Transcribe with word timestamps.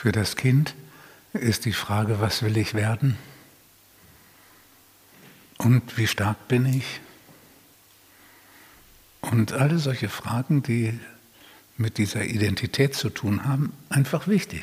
Für 0.00 0.12
das 0.12 0.36
Kind 0.36 0.76
ist 1.32 1.64
die 1.64 1.72
Frage, 1.72 2.20
was 2.20 2.44
will 2.44 2.56
ich 2.56 2.72
werden? 2.74 3.18
Und 5.56 5.98
wie 5.98 6.06
stark 6.06 6.46
bin 6.46 6.66
ich? 6.66 7.00
Und 9.22 9.54
alle 9.54 9.80
solche 9.80 10.08
Fragen, 10.08 10.62
die 10.62 10.96
mit 11.76 11.98
dieser 11.98 12.24
Identität 12.24 12.94
zu 12.94 13.10
tun 13.10 13.44
haben, 13.44 13.72
einfach 13.88 14.28
wichtig. 14.28 14.62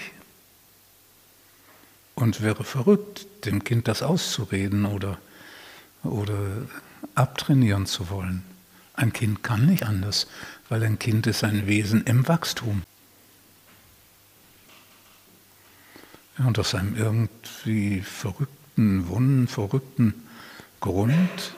Und 2.14 2.40
wäre 2.40 2.64
verrückt, 2.64 3.28
dem 3.44 3.62
Kind 3.66 3.90
das 3.90 4.04
auszureden 4.04 4.86
oder, 4.86 5.18
oder 6.04 6.38
abtrainieren 7.14 7.88
zu 7.88 8.10
wollen. 8.10 8.42
Ein 8.94 9.12
Kind 9.12 9.44
kann 9.44 9.66
nicht 9.66 9.84
anders, 9.84 10.28
weil 10.70 10.82
ein 10.86 10.98
Kind 10.98 11.28
ist 11.28 11.44
ein 11.44 11.68
Wesen 11.68 12.06
im 12.06 12.26
Wachstum. 12.26 12.84
Ja, 16.38 16.46
und 16.46 16.60
aus 16.60 16.76
einem 16.76 16.96
irgendwie 16.96 18.02
verrückten, 18.02 19.08
wunden, 19.08 19.48
verrückten 19.48 20.14
Grund 20.82 21.54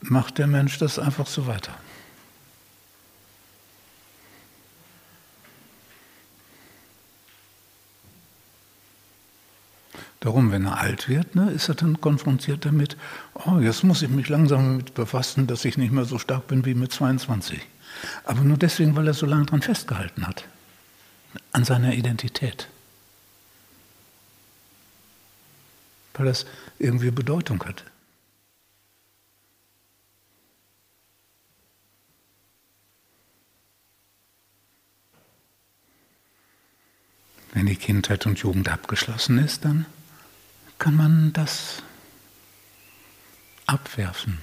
macht 0.00 0.38
der 0.38 0.46
Mensch 0.46 0.78
das 0.78 0.98
einfach 0.98 1.26
so 1.26 1.46
weiter. 1.46 1.74
Darum, 10.20 10.50
wenn 10.50 10.66
er 10.66 10.80
alt 10.80 11.08
wird, 11.08 11.36
ne, 11.36 11.50
ist 11.52 11.68
er 11.68 11.76
dann 11.76 12.00
konfrontiert 12.00 12.64
damit, 12.64 12.96
oh, 13.34 13.60
jetzt 13.60 13.84
muss 13.84 14.02
ich 14.02 14.08
mich 14.08 14.28
langsam 14.28 14.64
damit 14.64 14.94
befassen, 14.94 15.46
dass 15.46 15.64
ich 15.64 15.78
nicht 15.78 15.92
mehr 15.92 16.04
so 16.04 16.18
stark 16.18 16.48
bin 16.48 16.64
wie 16.64 16.74
mit 16.74 16.92
22. 16.92 17.60
Aber 18.24 18.40
nur 18.40 18.56
deswegen, 18.56 18.96
weil 18.96 19.06
er 19.06 19.14
so 19.14 19.26
lange 19.26 19.44
daran 19.46 19.62
festgehalten 19.62 20.26
hat, 20.26 20.44
an 21.52 21.64
seiner 21.64 21.94
Identität. 21.94 22.68
Weil 26.18 26.26
das 26.26 26.46
irgendwie 26.80 27.12
Bedeutung 27.12 27.64
hat. 27.64 27.84
Wenn 37.52 37.66
die 37.66 37.76
Kindheit 37.76 38.26
und 38.26 38.40
Jugend 38.40 38.68
abgeschlossen 38.68 39.38
ist, 39.38 39.64
dann 39.64 39.86
kann 40.78 40.96
man 40.96 41.32
das 41.32 41.82
abwerfen. 43.66 44.38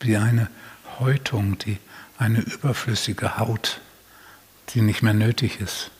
Wie 0.00 0.16
eine 0.16 0.50
Häutung, 1.00 1.58
die 1.58 1.78
eine 2.18 2.40
überflüssige 2.40 3.38
Haut, 3.38 3.80
die 4.70 4.80
nicht 4.80 5.02
mehr 5.02 5.14
nötig 5.14 5.60
ist, 5.60 5.90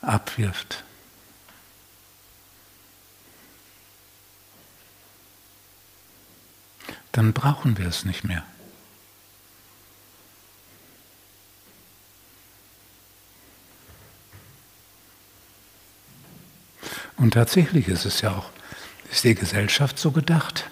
abwirft. 0.00 0.84
Dann 7.12 7.32
brauchen 7.32 7.78
wir 7.78 7.86
es 7.86 8.04
nicht 8.04 8.24
mehr. 8.24 8.44
Und 17.16 17.34
tatsächlich 17.34 17.88
ist 17.88 18.04
es 18.04 18.20
ja 18.20 18.32
auch, 18.32 18.50
ist 19.10 19.24
die 19.24 19.34
Gesellschaft 19.34 19.98
so 19.98 20.10
gedacht. 20.10 20.68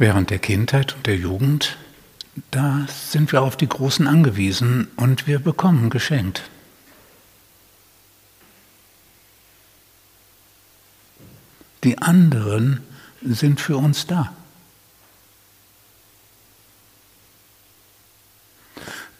Während 0.00 0.30
der 0.30 0.38
Kindheit 0.38 0.96
und 0.96 1.06
der 1.06 1.16
Jugend, 1.16 1.76
da 2.50 2.86
sind 2.88 3.32
wir 3.32 3.42
auf 3.42 3.58
die 3.58 3.68
Großen 3.68 4.06
angewiesen 4.06 4.88
und 4.96 5.26
wir 5.26 5.38
bekommen 5.40 5.90
geschenkt. 5.90 6.48
Die 11.84 11.98
anderen 11.98 12.80
sind 13.20 13.60
für 13.60 13.76
uns 13.76 14.06
da. 14.06 14.32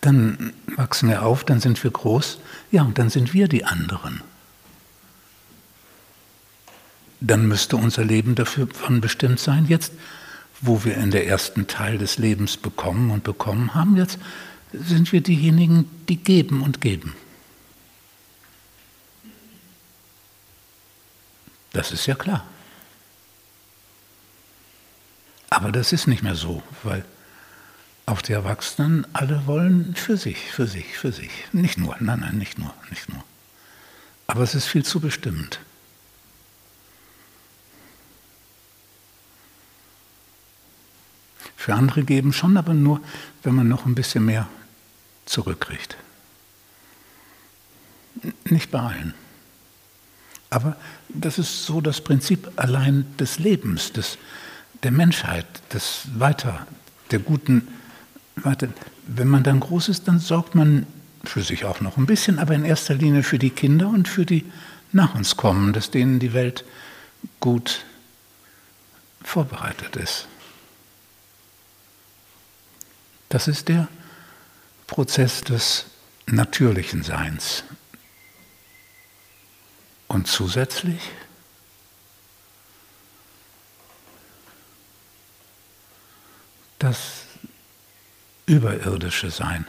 Dann 0.00 0.54
wachsen 0.76 1.10
wir 1.10 1.26
auf, 1.26 1.44
dann 1.44 1.60
sind 1.60 1.84
wir 1.84 1.90
groß, 1.90 2.38
ja, 2.70 2.84
und 2.84 2.96
dann 2.96 3.10
sind 3.10 3.34
wir 3.34 3.48
die 3.48 3.66
anderen 3.66 4.22
dann 7.20 7.46
müsste 7.46 7.76
unser 7.76 8.04
Leben 8.04 8.34
dafür 8.34 8.66
von 8.66 9.00
bestimmt 9.00 9.38
sein. 9.38 9.66
Jetzt, 9.66 9.92
wo 10.60 10.84
wir 10.84 10.96
in 10.96 11.10
der 11.10 11.26
ersten 11.26 11.66
Teil 11.66 11.98
des 11.98 12.18
Lebens 12.18 12.56
bekommen 12.56 13.10
und 13.10 13.24
bekommen 13.24 13.74
haben, 13.74 13.96
jetzt 13.96 14.18
sind 14.72 15.12
wir 15.12 15.20
diejenigen, 15.20 15.88
die 16.08 16.16
geben 16.16 16.62
und 16.62 16.80
geben. 16.80 17.14
Das 21.72 21.92
ist 21.92 22.06
ja 22.06 22.14
klar. 22.14 22.44
Aber 25.50 25.72
das 25.72 25.92
ist 25.92 26.06
nicht 26.06 26.22
mehr 26.22 26.34
so, 26.34 26.62
weil 26.82 27.04
auch 28.06 28.22
die 28.22 28.32
Erwachsenen 28.32 29.06
alle 29.12 29.46
wollen 29.46 29.94
für 29.94 30.16
sich, 30.16 30.50
für 30.52 30.66
sich, 30.66 30.96
für 30.96 31.12
sich. 31.12 31.30
Nicht 31.52 31.78
nur, 31.78 31.96
nein, 32.00 32.20
nein, 32.20 32.38
nicht 32.38 32.58
nur, 32.58 32.74
nicht 32.90 33.08
nur. 33.08 33.22
Aber 34.26 34.42
es 34.42 34.54
ist 34.54 34.66
viel 34.66 34.84
zu 34.84 35.00
bestimmend. 35.00 35.60
Für 41.60 41.74
andere 41.74 42.04
geben 42.04 42.32
schon, 42.32 42.56
aber 42.56 42.72
nur, 42.72 43.02
wenn 43.42 43.54
man 43.54 43.68
noch 43.68 43.84
ein 43.84 43.94
bisschen 43.94 44.24
mehr 44.24 44.48
zurückkriegt. 45.26 45.94
Nicht 48.46 48.70
bei 48.70 48.80
allen. 48.80 49.12
Aber 50.48 50.74
das 51.10 51.38
ist 51.38 51.66
so 51.66 51.82
das 51.82 52.00
Prinzip 52.00 52.50
allein 52.56 53.04
des 53.18 53.38
Lebens, 53.38 53.92
des, 53.92 54.16
der 54.84 54.90
Menschheit, 54.90 55.44
des 55.74 56.04
Weiter, 56.14 56.66
der 57.10 57.18
guten 57.18 57.68
Weiter. 58.36 58.68
Wenn 59.06 59.28
man 59.28 59.42
dann 59.42 59.60
groß 59.60 59.90
ist, 59.90 60.08
dann 60.08 60.18
sorgt 60.18 60.54
man 60.54 60.86
für 61.24 61.42
sich 61.42 61.66
auch 61.66 61.82
noch 61.82 61.98
ein 61.98 62.06
bisschen, 62.06 62.38
aber 62.38 62.54
in 62.54 62.64
erster 62.64 62.94
Linie 62.94 63.22
für 63.22 63.38
die 63.38 63.50
Kinder 63.50 63.88
und 63.88 64.08
für 64.08 64.24
die 64.24 64.46
nach 64.92 65.14
uns 65.14 65.36
kommen, 65.36 65.74
dass 65.74 65.90
denen 65.90 66.20
die 66.20 66.32
Welt 66.32 66.64
gut 67.38 67.84
vorbereitet 69.22 69.96
ist. 69.96 70.26
Das 73.30 73.46
ist 73.46 73.68
der 73.68 73.88
Prozess 74.88 75.40
des 75.42 75.86
natürlichen 76.26 77.04
Seins. 77.04 77.62
Und 80.08 80.26
zusätzlich 80.26 81.00
das 86.80 87.22
überirdische 88.46 89.30
Sein, 89.30 89.64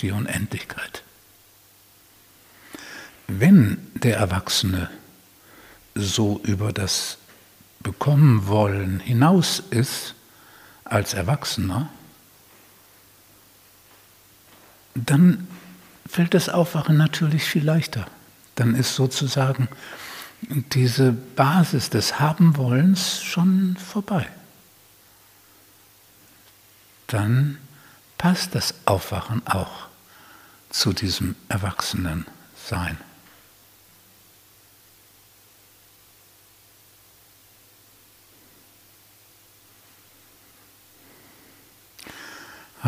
die 0.00 0.10
Unendlichkeit. 0.10 1.04
Wenn 3.28 3.92
der 3.94 4.16
Erwachsene 4.16 4.90
so 5.94 6.40
über 6.42 6.72
das 6.72 7.18
bekommen 7.88 8.46
wollen 8.48 9.00
hinaus 9.00 9.62
ist 9.70 10.14
als 10.84 11.14
Erwachsener, 11.14 11.88
dann 14.94 15.48
fällt 16.06 16.34
das 16.34 16.50
Aufwachen 16.50 16.98
natürlich 16.98 17.44
viel 17.44 17.64
leichter. 17.64 18.06
Dann 18.56 18.74
ist 18.74 18.94
sozusagen 18.94 19.68
diese 20.42 21.12
Basis 21.12 21.88
des 21.88 22.20
Habenwollens 22.20 23.22
schon 23.22 23.78
vorbei. 23.78 24.28
Dann 27.06 27.56
passt 28.18 28.54
das 28.54 28.74
Aufwachen 28.84 29.46
auch 29.46 29.88
zu 30.68 30.92
diesem 30.92 31.36
Erwachsenensein. 31.48 32.98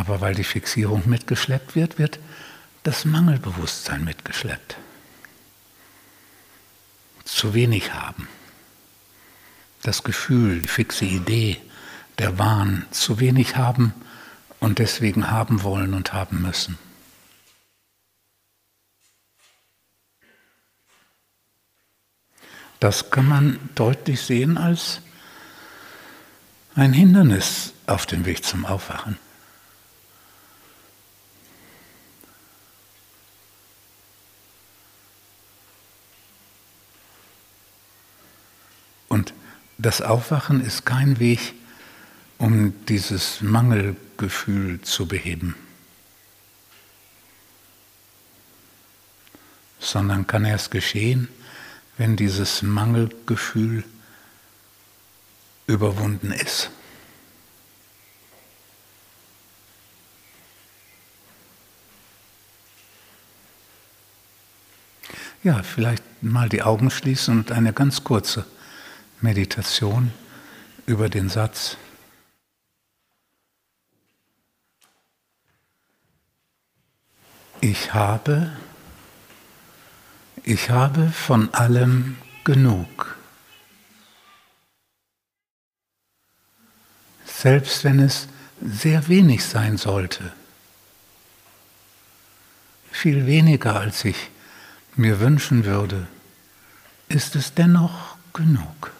Aber 0.00 0.22
weil 0.22 0.34
die 0.34 0.44
Fixierung 0.44 1.06
mitgeschleppt 1.06 1.76
wird, 1.76 1.98
wird 1.98 2.20
das 2.84 3.04
Mangelbewusstsein 3.04 4.02
mitgeschleppt. 4.02 4.78
Zu 7.26 7.52
wenig 7.52 7.92
haben. 7.92 8.26
Das 9.82 10.02
Gefühl, 10.02 10.62
die 10.62 10.68
fixe 10.68 11.04
Idee, 11.04 11.60
der 12.18 12.38
Wahn, 12.38 12.86
zu 12.90 13.20
wenig 13.20 13.56
haben 13.56 13.92
und 14.58 14.78
deswegen 14.78 15.30
haben 15.30 15.62
wollen 15.64 15.92
und 15.92 16.14
haben 16.14 16.40
müssen. 16.40 16.78
Das 22.78 23.10
kann 23.10 23.28
man 23.28 23.60
deutlich 23.74 24.22
sehen 24.22 24.56
als 24.56 25.02
ein 26.74 26.94
Hindernis 26.94 27.74
auf 27.86 28.06
dem 28.06 28.24
Weg 28.24 28.42
zum 28.46 28.64
Aufwachen. 28.64 29.18
Und 39.10 39.34
das 39.80 40.02
Aufwachen 40.02 40.60
ist 40.60 40.84
kein 40.84 41.18
Weg, 41.18 41.54
um 42.38 42.74
dieses 42.86 43.40
Mangelgefühl 43.40 44.80
zu 44.82 45.06
beheben, 45.06 45.54
sondern 49.78 50.26
kann 50.26 50.44
erst 50.44 50.70
geschehen, 50.70 51.28
wenn 51.96 52.16
dieses 52.16 52.62
Mangelgefühl 52.62 53.84
überwunden 55.66 56.32
ist. 56.32 56.70
Ja, 65.42 65.62
vielleicht 65.62 66.04
mal 66.22 66.50
die 66.50 66.62
Augen 66.62 66.90
schließen 66.90 67.38
und 67.38 67.52
eine 67.52 67.72
ganz 67.72 68.04
kurze 68.04 68.44
Meditation 69.20 70.12
über 70.86 71.08
den 71.08 71.28
Satz. 71.28 71.76
Ich 77.60 77.92
habe, 77.92 78.56
ich 80.44 80.70
habe 80.70 81.10
von 81.10 81.52
allem 81.52 82.16
genug. 82.44 83.16
Selbst 87.26 87.84
wenn 87.84 88.00
es 88.00 88.28
sehr 88.62 89.08
wenig 89.08 89.44
sein 89.44 89.76
sollte, 89.76 90.32
viel 92.90 93.26
weniger 93.26 93.78
als 93.78 94.04
ich 94.04 94.30
mir 94.96 95.20
wünschen 95.20 95.64
würde, 95.64 96.06
ist 97.08 97.36
es 97.36 97.54
dennoch 97.54 98.16
genug. 98.32 98.92